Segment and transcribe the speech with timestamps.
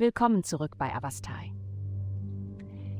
[0.00, 1.52] Willkommen zurück bei Avastai.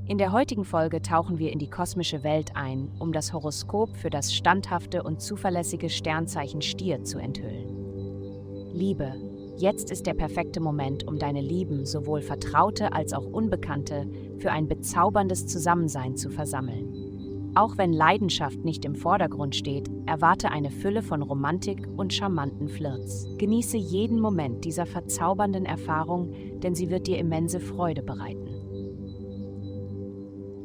[0.06, 4.10] In der heutigen Folge tauchen wir in die kosmische Welt ein, um das Horoskop für
[4.10, 8.74] das standhafte und zuverlässige Sternzeichen Stier zu enthüllen.
[8.74, 9.14] Liebe,
[9.56, 14.06] jetzt ist der perfekte Moment, um deine Lieben, sowohl Vertraute als auch Unbekannte,
[14.38, 17.19] für ein bezauberndes Zusammensein zu versammeln.
[17.54, 23.28] Auch wenn Leidenschaft nicht im Vordergrund steht, erwarte eine Fülle von Romantik und charmanten Flirts.
[23.38, 28.48] Genieße jeden Moment dieser verzaubernden Erfahrung, denn sie wird dir immense Freude bereiten.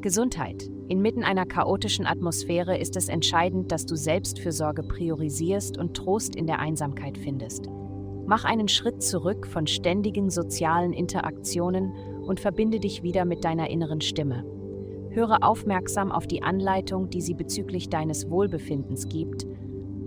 [0.01, 0.69] Gesundheit.
[0.87, 6.59] Inmitten einer chaotischen Atmosphäre ist es entscheidend, dass du Selbstfürsorge priorisierst und Trost in der
[6.59, 7.67] Einsamkeit findest.
[8.27, 11.91] Mach einen Schritt zurück von ständigen sozialen Interaktionen
[12.27, 14.45] und verbinde dich wieder mit deiner inneren Stimme.
[15.15, 19.45] Höre aufmerksam auf die Anleitung, die sie bezüglich deines Wohlbefindens gibt,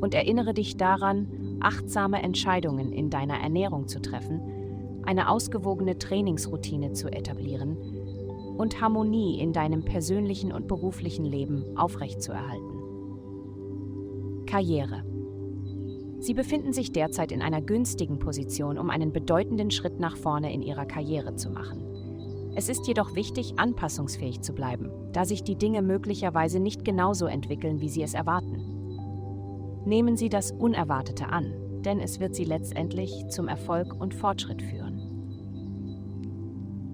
[0.01, 7.09] und erinnere dich daran, achtsame Entscheidungen in deiner Ernährung zu treffen, eine ausgewogene Trainingsroutine zu
[7.11, 7.77] etablieren
[8.59, 12.79] und Harmonie in deinem persönlichen und beruflichen Leben aufrechtzuerhalten.
[14.47, 15.05] Karriere.
[16.21, 20.63] Sie befinden sich derzeit in einer günstigen Position, um einen bedeutenden Schritt nach vorne in
[20.63, 21.98] ihrer Karriere zu machen.
[22.55, 27.81] Es ist jedoch wichtig, anpassungsfähig zu bleiben, da sich die Dinge möglicherweise nicht genauso entwickeln,
[27.81, 28.79] wie Sie es erwarten.
[29.85, 34.89] Nehmen Sie das Unerwartete an, denn es wird Sie letztendlich zum Erfolg und Fortschritt führen.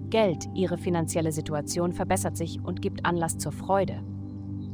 [0.09, 4.01] Geld, Ihre finanzielle Situation verbessert sich und gibt Anlass zur Freude.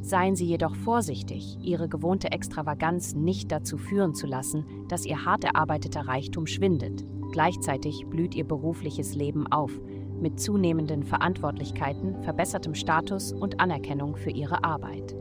[0.01, 5.43] Seien Sie jedoch vorsichtig, Ihre gewohnte Extravaganz nicht dazu führen zu lassen, dass Ihr hart
[5.43, 7.05] erarbeiteter Reichtum schwindet.
[7.31, 9.71] Gleichzeitig blüht Ihr berufliches Leben auf,
[10.19, 15.15] mit zunehmenden Verantwortlichkeiten, verbessertem Status und Anerkennung für ihre Arbeit.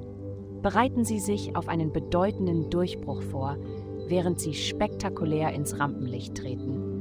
[0.62, 3.56] Bereiten Sie sich auf einen bedeutenden Durchbruch vor,
[4.08, 7.00] während Sie spektakulär ins Rampenlicht treten.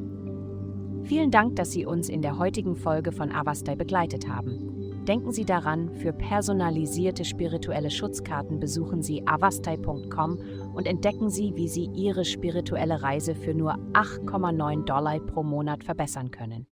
[1.04, 4.89] Vielen Dank, dass Sie uns in der heutigen Folge von Avastai begleitet haben.
[5.08, 10.40] Denken Sie daran, für personalisierte spirituelle Schutzkarten besuchen Sie avastai.com
[10.74, 16.32] und entdecken Sie, wie Sie Ihre spirituelle Reise für nur 8,9 Dollar pro Monat verbessern
[16.32, 16.66] können.